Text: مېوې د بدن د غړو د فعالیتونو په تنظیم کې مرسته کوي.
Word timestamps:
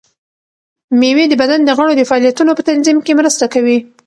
مېوې 0.99 1.25
د 1.29 1.33
بدن 1.41 1.59
د 1.63 1.69
غړو 1.77 1.91
د 1.97 2.01
فعالیتونو 2.09 2.51
په 2.57 2.63
تنظیم 2.69 2.97
کې 3.05 3.17
مرسته 3.19 3.45
کوي. 3.53 3.77